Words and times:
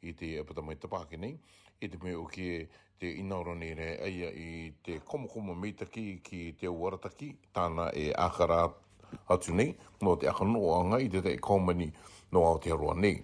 i 0.00 0.16
te 0.16 0.32
apatamai 0.40 0.78
tapāke 0.80 1.20
nei, 1.20 1.36
i 1.84 1.92
te 1.92 2.00
mei 2.00 2.16
o 2.16 2.24
ke 2.30 2.64
te 3.02 3.10
inauro 3.20 3.52
nei 3.52 3.76
re 3.76 3.90
aia 4.08 4.32
i 4.32 4.48
te 4.80 4.96
komokomo 5.04 5.52
meitaki 5.60 6.22
ki 6.24 6.42
te 6.56 6.72
warataki, 6.72 7.34
tāna 7.52 7.90
e 7.92 8.08
akara 8.14 8.64
atu 9.28 9.52
nei, 9.54 9.74
mō 10.02 10.16
te 10.20 10.28
aka 10.28 10.44
no 10.44 10.62
anga 10.78 10.98
i 11.02 11.08
te 11.08 11.20
te 11.22 11.36
komani 11.36 11.90
no 12.32 12.44
Aotearoa 12.44 12.94
nei. 12.98 13.22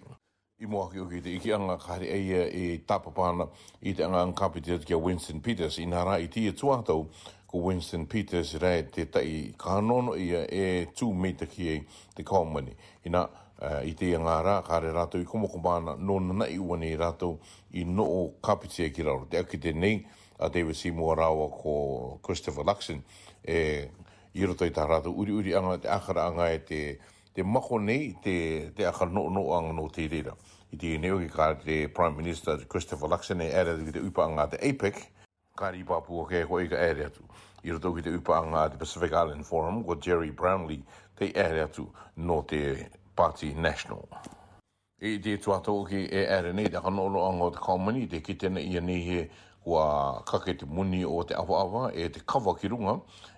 I 0.61 0.67
mō 0.69 0.83
aki 0.87 1.01
oki 1.01 1.21
te 1.25 1.33
iki 1.35 1.53
anga 1.57 1.79
kare 1.81 2.05
eia 2.11 2.45
e 2.53 2.81
tapapana 2.87 3.47
i 3.81 3.95
te 3.97 4.05
anga 4.05 4.21
angkapi 4.25 4.61
te 4.61 4.79
tukia 4.79 4.97
Winston 5.01 5.41
Peters 5.41 5.79
i 5.81 5.87
nara 5.87 6.19
i 6.21 6.29
tia 6.29 6.53
tuatau 6.53 7.07
ko 7.51 7.63
Winston 7.67 8.07
Peters 8.07 8.55
rei 8.61 8.83
te 8.93 9.07
tai 9.11 9.55
kanono 9.59 10.15
ia 10.19 10.45
e 10.47 10.87
tū 10.95 11.13
meita 11.15 11.47
ki 11.49 11.69
e 11.73 11.77
te 12.15 12.23
komani. 12.25 12.77
I 13.05 13.09
nā, 13.11 13.25
uh, 13.63 13.81
i 13.89 13.95
te 13.97 14.13
ngā 14.21 14.37
rā, 14.47 14.59
kāre 14.69 14.93
rātou 14.95 15.25
i 15.25 15.27
kumokumāna, 15.27 15.97
no 15.99 16.19
nana 16.21 16.47
i 16.53 16.59
wane 16.59 16.91
i 16.93 16.97
rātou 16.99 17.39
i 17.73 17.85
no 17.85 18.05
o 18.07 18.21
kapitia 18.45 18.93
ki 18.95 19.03
rāro. 19.09 19.25
Te 19.31 19.41
aki 19.41 19.59
te 19.59 19.73
nei, 19.73 20.05
a 20.41 20.49
David 20.49 20.77
Seymour 20.77 21.17
rāua 21.19 21.49
ko 21.53 21.73
Christopher 22.25 22.65
Luxon, 22.65 23.01
e 23.45 23.89
i 24.35 24.45
roto 24.47 24.65
i 24.67 24.71
tāratu, 24.75 25.11
uri 25.19 25.33
uri 25.35 25.55
anga 25.59 25.77
te 25.83 25.89
akara 25.91 26.27
anga 26.31 26.47
e 26.55 26.59
te, 26.67 26.81
te 27.35 27.43
mako 27.43 27.79
nei 27.83 28.11
te, 28.23 28.35
te 28.77 28.87
akara 28.87 29.11
no 29.11 29.25
no 29.31 29.47
anga 29.57 29.73
no 29.75 29.89
te 29.93 30.07
reira. 30.09 30.35
I 30.71 30.79
te 30.79 30.97
neo 31.03 31.17
ki 31.19 31.27
kāre 31.35 31.59
te 31.65 31.79
Prime 31.95 32.15
Minister 32.17 32.61
Christopher 32.71 33.11
Luxon 33.11 33.43
e 33.43 33.49
ere 33.51 33.75
ki 33.83 33.97
te 33.99 34.05
upa 34.07 34.27
anga 34.29 34.45
te 34.55 34.61
APEC, 34.71 35.01
kāre 35.59 35.81
i 35.81 35.87
pāpū 35.89 36.21
o 36.23 36.27
kei 36.31 36.45
hoi 36.47 36.69
ka 36.71 36.79
ere 36.79 37.09
atu. 37.11 37.27
I 37.67 37.75
roto 37.75 37.91
ki 37.97 38.05
te 38.07 38.15
upa 38.15 38.39
anga 38.39 38.69
te 38.71 38.79
Pacific 38.79 39.11
Island 39.11 39.45
Forum 39.47 39.83
ko 39.85 39.97
Jerry 39.99 40.31
Brownlee 40.31 40.85
te 41.19 41.33
ere 41.35 41.65
atu 41.67 41.89
no 42.17 42.43
te 42.43 42.63
Party 43.19 43.51
National. 43.59 44.07
E 45.01 45.19
te 45.19 45.35
tuatau 45.43 45.83
ki 45.89 46.07
e 46.07 46.27
ere 46.39 46.53
nei 46.55 46.71
te 46.71 46.79
akara 46.79 46.95
no 46.95 47.09
no 47.11 47.27
anga 47.27 47.51
o 47.51 47.57
te 47.57 47.63
kaumani, 47.63 48.07
te 48.07 48.23
kitena 48.23 48.61
i 48.63 48.79
anehe 48.79 49.25
kāre 49.27 49.49
kua 49.61 50.23
kake 50.25 50.55
te 50.59 50.67
muni 50.67 51.05
o 51.05 51.23
te 51.25 51.35
awa 51.35 51.91
e 51.95 52.09
te 52.09 52.21
kawa 52.21 52.55
ki 52.57 52.69
runga, 52.69 52.95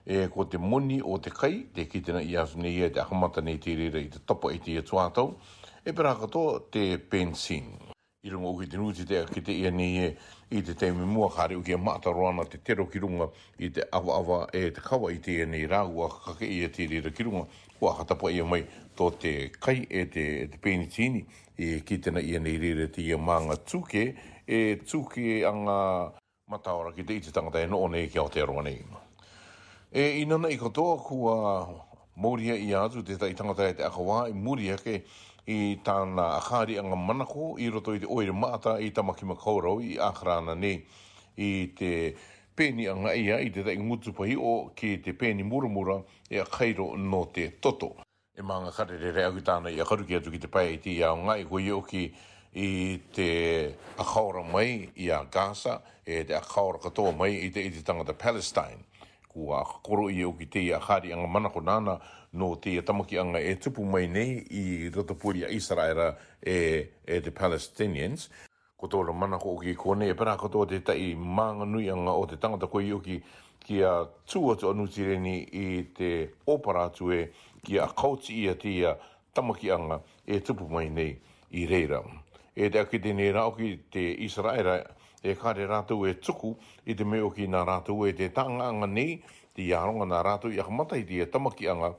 e 0.07 0.27
ko 0.35 0.45
te 0.45 0.59
muni 0.59 1.01
o 1.03 1.19
te 1.19 1.31
kai, 1.31 1.67
te 1.75 1.87
kitina 1.89 2.23
i 2.23 2.37
asu 2.39 2.59
nei 2.63 2.79
e 2.83 2.91
te 2.91 3.01
ahamata 3.03 3.41
nei 3.43 3.59
te 3.59 3.75
rira 3.75 3.99
i 4.01 4.09
te 4.09 4.19
topo 4.27 4.51
e 4.55 4.59
te 4.63 4.79
i 4.79 4.83
tuatau, 4.83 5.35
e 5.85 5.93
pera 5.93 6.15
katoa 6.19 6.61
te 6.71 6.99
pensin 6.99 7.92
i 8.25 8.31
runga 8.31 8.49
uke 8.49 8.67
te 8.71 8.77
nuti 8.79 9.03
te 9.07 9.17
ake 9.19 9.41
te 9.43 9.51
ia 9.53 9.71
ni 9.75 9.99
e 9.99 10.11
i 10.55 10.61
te 10.63 10.77
te 10.79 10.89
me 10.95 11.03
mua 11.03 11.27
kāre 11.35 11.57
uke 11.59 11.73
a 11.75 11.79
mata 11.79 12.13
roana 12.15 12.45
te 12.47 12.61
tero 12.63 12.85
ki 12.87 13.01
runga 13.03 13.27
i 13.59 13.71
te 13.75 13.83
awa 13.91 14.15
awa 14.21 14.37
e 14.55 14.69
te 14.71 14.81
kawa 14.81 15.11
i 15.11 15.19
te 15.19 15.41
ene 15.43 15.59
i 15.59 15.67
rāua 15.67 16.07
kake 16.29 16.47
i 16.47 16.61
a 16.63 16.69
te 16.71 16.87
rira 16.87 17.11
ki 17.11 17.27
runga 17.27 17.43
kua 17.81 17.97
hatapa 17.99 18.31
ia 18.31 18.45
e 18.45 18.47
mai 18.47 18.61
tō 18.95 19.09
te 19.21 19.33
kai 19.59 19.81
e 19.91 20.05
te, 20.07 20.23
e 20.45 20.47
te 20.47 21.03
i 21.03 21.27
e 21.67 21.81
ki 21.83 21.99
tena 21.99 22.21
i 22.23 22.37
ene 22.39 22.51
i 22.55 22.59
rira 22.63 22.87
te 22.95 23.03
ia 23.03 23.19
mānga 23.19 23.59
tūke 23.59 24.05
e 24.47 24.61
tūke 24.87 25.41
anga 25.51 25.81
mataora 26.47 26.95
ki 26.95 27.03
te 27.03 27.17
i 27.17 27.21
te 27.27 27.33
tangata 27.35 27.59
e 27.59 27.67
noone 27.67 28.07
ki 28.07 28.19
Aotearoa 28.23 28.63
nei 28.63 28.87
e 29.91 30.07
inana 30.23 30.49
i 30.49 30.59
katoa 30.59 30.99
kua 30.99 31.39
Mūria 32.23 32.53
i 32.61 32.69
atu 32.77 33.01
te 33.09 33.17
tai 33.17 33.33
tangata 33.35 33.65
e 33.67 33.73
te 33.73 33.83
akawā 33.87 34.27
i 34.29 34.35
mūria 34.37 34.75
ke 34.77 34.99
i 35.47 35.81
tāna 35.83 36.27
akhari 36.39 36.77
anga 36.79 36.95
manako 36.97 37.57
i 37.59 37.67
roto 37.71 37.95
i 37.95 37.99
te 37.99 38.07
oire 38.07 38.33
maata 38.33 38.77
i 38.81 38.91
tamaki 38.95 39.27
makaurau 39.27 39.81
i 39.83 39.97
akarana 39.99 40.55
nei 40.59 40.85
i 41.37 41.73
te 41.79 42.15
peni 42.57 42.87
anga 42.91 43.15
ia 43.15 43.41
i 43.43 43.51
te 43.51 43.65
tai 43.67 43.75
ngutupahi 43.77 44.37
o 44.39 44.69
ki 44.77 44.97
te 45.03 45.13
peni 45.15 45.43
muramura 45.43 45.99
e 46.31 46.39
a 46.39 46.45
kairo 46.45 46.95
no 46.97 47.25
te 47.35 47.49
toto. 47.61 47.95
E 48.37 48.43
maanga 48.43 48.71
kare 48.73 48.97
re 48.99 49.11
re 49.11 49.25
agitana 49.25 49.69
i 49.71 49.81
akaruki 49.83 50.15
atu 50.19 50.31
ki 50.31 50.39
te 50.39 50.47
pai 50.49 50.75
i 50.75 50.79
te 50.79 50.95
iau 50.95 51.17
ngai 51.25 51.43
hui 51.51 51.69
o 51.71 51.83
ki 51.83 52.05
i 52.55 52.71
te 53.13 53.75
akaura 53.97 54.43
mai 54.45 54.89
i 54.97 55.11
a 55.11 55.25
Gaza 55.25 55.81
e 56.07 56.23
te 56.25 56.39
akaura 56.39 56.79
katoa 56.79 57.11
mai 57.17 57.35
i 57.43 57.51
te, 57.51 57.61
i 57.67 57.71
te 57.71 57.83
tangata 57.83 58.13
Palestine 58.15 58.85
kua 59.33 59.65
koro 59.83 60.09
i 60.13 60.25
o 60.27 60.33
ki 60.37 60.47
te 60.53 60.61
ia 60.67 60.79
kāri 60.83 61.13
anga 61.15 61.27
mana 61.31 61.49
ko 61.53 61.63
nāna 61.65 61.97
no 62.39 62.53
te 62.61 62.75
ia 62.77 62.83
tamaki 62.85 63.19
anga 63.21 63.41
e 63.41 63.55
tupu 63.61 63.85
mai 63.89 64.07
nei 64.13 64.39
i 64.61 64.65
rata 64.93 65.15
puri 65.19 65.45
a 65.47 65.53
Israela 65.53 66.11
e, 66.41 66.57
e 67.07 67.21
the 67.21 67.31
Palestinians. 67.33 68.29
Ko 68.77 68.89
tō 68.91 69.01
mana 69.15 69.39
ko 69.39 69.55
o 69.57 69.61
ki 69.63 69.75
kone 69.79 70.09
e 70.11 70.15
pera 70.19 70.37
katoa 70.37 70.67
te 70.69 70.81
tai 70.85 71.15
maanga 71.17 71.65
nui 71.69 71.89
anga 71.91 72.17
o 72.19 72.27
te 72.27 72.37
tangata 72.37 72.67
koe 72.71 72.85
i 72.85 72.93
o 72.93 72.99
ki 73.05 73.21
ki 73.63 73.79
a 73.87 73.93
tū 74.27 74.41
atu 74.57 74.73
anu 74.73 74.89
tireni 74.91 75.37
i 75.55 75.67
te 75.97 76.13
opara 76.51 76.89
atu 76.91 77.13
e 77.15 77.23
ki 77.63 77.79
a 77.79 77.87
kauti 77.95 78.41
ia 78.45 78.55
te 78.59 78.73
ia 78.75 78.97
tamaki 79.33 79.71
anga 79.71 80.01
e 80.27 80.41
tupu 80.43 80.67
mai 80.69 80.89
nei 80.91 81.15
i 81.63 81.67
reira. 81.71 82.03
E 82.57 82.67
te 82.69 82.83
akite 82.83 83.15
nei 83.17 83.31
rao 83.33 83.55
ki 83.55 83.77
te 83.93 84.03
Israela 84.27 84.81
e 84.83 85.02
e 85.23 85.35
kare 85.39 85.65
rātou 85.71 86.03
e 86.09 86.15
tuku 86.19 86.49
i 86.91 86.97
te 86.99 87.05
meo 87.07 87.29
ki 87.35 87.45
nā 87.51 87.61
rātou 87.69 88.09
e 88.09 88.13
te 88.19 88.27
anga 88.43 88.87
ni 88.91 89.05
te 89.55 89.63
yaronga 89.69 90.07
nā 90.11 90.19
rātou 90.27 90.51
i 90.51 90.59
akamata 90.61 90.99
i 90.99 91.05
te 91.05 91.29
anga 91.71 91.93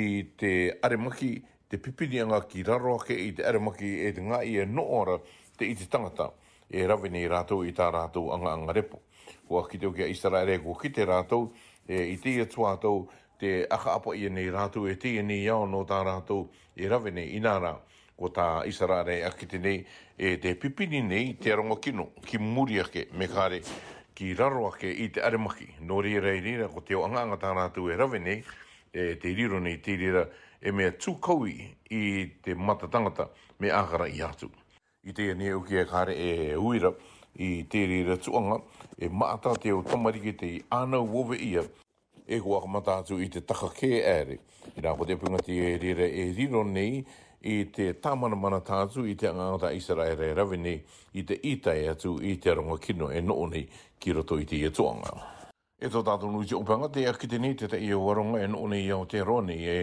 i 0.00 0.04
te 0.38 0.52
aremaki 0.86 1.32
te 1.68 1.78
pipinianga 1.82 2.40
ki 2.48 2.62
raro 2.62 2.94
ake 3.00 3.16
i 3.26 3.32
te 3.34 3.42
aremaki 3.50 3.90
e 4.06 4.12
te 4.12 4.22
ngā 4.22 4.38
i 4.46 4.54
e 4.62 4.66
no 4.66 4.82
ora 5.00 5.16
te 5.58 5.66
i 5.66 5.74
te 5.74 5.86
tangata 5.90 6.30
e 6.70 6.86
rawe 6.86 7.10
ni 7.10 7.24
rātou 7.28 7.66
i 7.66 7.72
tā 7.74 7.90
rātou 7.94 8.30
anga 8.34 8.52
anga 8.52 8.72
repo. 8.76 9.00
Kua 9.46 9.64
ki 9.68 9.78
teo 9.78 9.90
ki 9.94 10.04
a 10.04 10.08
Israele 10.10 10.58
kua 10.62 10.78
ki 10.82 10.90
te 10.90 11.06
rātou 11.06 11.50
e 11.86 12.06
i 12.12 12.16
te 12.22 12.30
ia 12.38 12.46
tuātou 12.46 13.06
te 13.40 13.66
aka 13.66 13.96
apa 13.98 14.14
i 14.18 14.26
e 14.26 14.30
nei 14.30 14.50
rātou 14.50 14.86
e 14.90 14.94
te 14.98 15.16
e 15.18 15.22
nei 15.26 15.42
iao 15.48 15.66
no 15.66 15.82
tā 15.90 16.02
rātou 16.06 16.46
e 16.76 16.90
rawe 16.90 17.10
ni 17.14 17.26
i 17.34 17.40
ko 18.20 18.28
tā 18.36 18.46
isara 18.68 19.00
re 19.06 19.20
akite 19.24 19.58
nei 19.58 19.80
e 20.20 20.34
te 20.40 20.52
pipini 20.60 21.00
nei 21.00 21.34
te 21.40 21.52
arongo 21.54 21.78
kino 21.80 22.10
ki 22.26 22.36
muri 22.38 22.76
ake 22.82 23.06
me 23.16 23.24
kāre 23.32 23.62
ki 24.14 24.34
raro 24.36 24.66
ake 24.68 24.90
i 24.90 25.06
te 25.14 25.22
aremaki 25.24 25.68
no 25.88 26.02
re 26.04 26.18
rei 26.20 26.42
nira 26.44 26.68
ko 26.68 26.82
te 26.84 26.96
o 26.98 27.06
anganga 27.08 27.38
tāna 27.40 27.64
tū 27.72 27.86
e 27.88 27.96
rave 27.96 28.20
nei 28.20 28.42
e 28.92 29.14
te 29.22 29.32
riro 29.38 29.58
nei 29.60 29.78
te 29.84 29.96
rira 29.96 30.26
e 30.60 30.72
mea 30.76 30.92
tūkaui 31.00 31.54
i 31.96 32.02
te 32.44 32.52
matatangata 32.54 33.30
me 33.62 33.70
āhara 33.72 34.10
i 34.12 34.20
atu. 34.24 34.50
I 35.08 35.14
te 35.16 35.30
ane 35.32 35.54
uki 35.56 35.80
e 35.80 35.86
kāre 35.88 36.12
e 36.12 36.58
uira 36.60 36.92
i 37.40 37.64
te 37.72 37.86
rira 37.88 38.18
tuanga 38.20 38.60
e 39.00 39.08
maata 39.08 39.54
te 39.56 39.72
o 39.72 39.80
tamariki 39.82 40.36
te 40.36 40.52
i 40.58 40.60
āna 40.76 41.00
uove 41.00 41.40
ia 41.40 41.64
e 42.28 42.36
hua 42.38 42.60
matatu 42.68 43.16
i 43.24 43.30
te 43.32 43.40
taka 43.42 43.72
kē 43.80 43.90
ere. 44.12 44.36
I 44.76 44.84
nā 44.84 44.92
ko 45.00 45.08
te 45.08 45.16
punga 45.18 45.40
te 45.46 45.56
rira 45.80 46.04
e 46.04 46.28
riro 46.36 46.60
nei 46.68 47.00
i 47.46 47.64
te 47.72 47.92
tāmana 48.00 48.36
mana 48.36 48.58
tātu 48.64 49.06
i 49.08 49.14
te 49.16 49.28
angata 49.30 49.70
Israel 49.72 50.16
re 50.18 50.32
ravini 50.36 50.74
i 51.16 51.22
te 51.26 51.36
itai 51.40 51.86
atu 51.92 52.16
i 52.20 52.34
te 52.36 52.52
rongo 52.54 52.76
kino 52.78 53.08
e 53.10 53.20
noo 53.20 53.46
nei 53.48 53.64
ki 53.98 54.10
roto 54.12 54.36
i 54.40 54.44
te 54.44 54.56
ietuanga. 54.60 55.14
E 55.80 55.88
tō 55.88 56.02
tātu 56.04 56.28
nui 56.32 56.44
te 56.46 56.56
upanga 56.58 56.90
te 56.92 57.06
akite 57.08 57.38
ni 57.40 57.54
te 57.56 57.68
te 57.72 57.80
i 57.80 57.88
waronga 57.96 58.42
e 58.44 58.48
noo 58.52 58.68
nei 58.68 58.84
iau 58.90 59.06
te 59.08 59.22
roni 59.24 59.56
e 59.66 59.78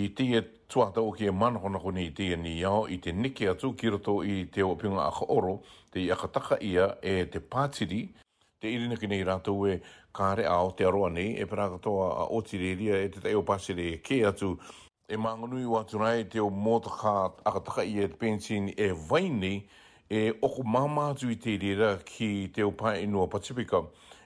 i 0.00 0.08
te 0.16 0.42
tuata 0.70 1.02
o 1.02 1.12
ki 1.14 1.30
e 1.30 1.34
manahona 1.34 1.78
koni 1.82 2.08
i 2.08 2.12
te 2.14 2.34
ni 2.36 2.56
iau 2.58 2.88
i 2.90 2.98
te 2.98 3.12
nike 3.14 3.46
atu 3.52 3.70
ki 3.76 3.94
roto 3.94 4.18
i 4.26 4.48
te 4.50 4.66
opinga 4.66 5.06
aka 5.12 5.30
oro 5.30 5.60
te 5.92 6.02
i 6.02 6.10
akataka 6.14 6.58
ia 6.62 6.96
e 7.02 7.24
te 7.30 7.38
pātiri 7.40 8.02
te 8.60 8.66
irina 8.68 8.98
ki 8.98 9.06
nei 9.08 9.22
rātou 9.24 9.68
e 9.70 9.78
kāre 10.14 10.42
a 10.50 10.58
o 10.66 10.74
te 10.74 10.84
aroa 10.90 11.08
nei 11.14 11.36
e 11.38 11.46
prakatoa 11.46 12.10
a 12.18 12.26
o 12.34 12.42
tireria 12.42 12.98
e 12.98 13.08
te 13.14 13.22
te 13.22 13.30
eo 13.30 13.46
pāsere 13.46 13.92
e 13.94 13.98
ke 14.02 14.24
atu 14.26 14.56
e 15.12 15.16
manganui 15.16 15.64
wa 15.66 15.82
tunai 15.84 16.24
te 16.30 16.38
o 16.38 16.48
mota 16.50 16.88
ka 16.90 17.14
akataka 17.44 17.82
i 17.82 17.98
e 17.98 18.78
e 18.78 18.92
vai 18.92 19.26
e 20.08 20.32
oku 20.40 20.62
mama 20.62 21.10
atu 21.10 21.30
i 21.30 21.34
te 21.34 21.58
rira 21.58 21.98
ki 22.04 22.46
te 22.54 22.62
o 22.62 22.70
pae 22.70 23.02
inua 23.02 23.26
Pacifica 23.26 23.82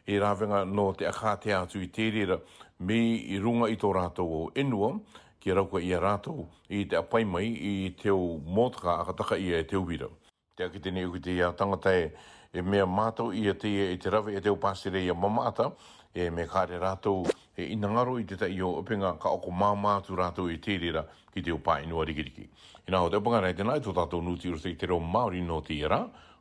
e 0.07 0.19
rawenga 0.19 0.65
no 0.67 0.93
te 0.93 1.07
akate 1.07 1.57
atu 1.57 1.81
i 1.81 1.89
te 1.89 2.11
rira 2.11 2.37
me 2.81 2.99
i 3.17 3.39
runga 3.41 3.71
i 3.73 3.77
tō 3.81 3.93
rātou 3.97 4.29
o 4.45 4.51
inua 4.61 4.93
ki 5.41 5.53
rauka 5.57 5.81
i 5.81 5.93
a 5.97 6.01
rātou 6.05 6.45
i 6.69 6.85
te 6.85 6.97
apai 7.01 7.25
mai 7.25 7.49
i 7.49 7.75
te 7.97 8.11
o 8.13 8.37
mota 8.45 8.81
ka 8.85 8.99
akataka 9.05 9.39
i 9.41 9.53
e 9.57 9.65
te 9.65 9.77
uira. 9.81 10.09
Te 10.55 10.65
aki 10.69 10.79
tini 10.79 11.03
uki 11.05 11.19
te 11.21 11.33
ia 11.35 11.49
tangata 11.53 11.91
e, 11.99 12.11
e, 12.55 12.63
mea 12.63 12.87
mātou 12.87 13.33
ia 13.35 13.57
te 13.59 13.67
ia 13.67 13.89
e 13.91 13.97
te 13.99 14.11
rawe 14.15 14.37
e 14.39 14.41
te 14.41 14.53
upasire 14.55 15.01
ia 15.03 15.15
ata 15.45 15.73
e 16.15 16.31
me 16.31 16.45
kāre 16.47 16.79
rātou 16.79 17.25
e 17.59 17.67
inangaro 17.75 18.21
i 18.21 18.25
te 18.25 18.37
ta 18.37 18.47
o 18.63 18.79
upinga 18.79 19.17
ka 19.19 19.31
oko 19.35 19.51
mamātu 19.51 20.15
rātou 20.15 20.47
i 20.51 20.59
tērera 20.63 21.03
ki 21.35 21.43
te 21.43 21.51
upā 21.51 21.81
inua 21.83 22.05
rikiriki. 22.07 22.47
I 22.87 22.91
nā 22.93 23.01
ho 23.03 23.11
te 23.11 23.17
upanga 23.17 23.41
rei 23.43 23.55
tēnā 23.59 23.81
e 23.81 23.83
tō 23.83 23.95
tātou 23.99 24.23
nūti 24.23 24.53
uro 24.53 24.63
te 24.63 24.73
te 24.79 24.87
reo 24.87 25.01
Māori 25.01 25.43
no 25.43 25.59
tērā, 25.67 25.99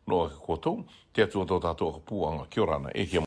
no 0.09 0.21
a 0.21 0.29
kotou, 0.29 0.83
te 1.13 1.25
atua 1.25 1.47
tō 1.49 1.57
tātou 1.63 1.89
a 1.89 1.97
kapuanga. 1.97 2.45
Kia 2.53 2.69
rāna, 2.69 2.93
e 2.93 3.07
kia 3.09 3.21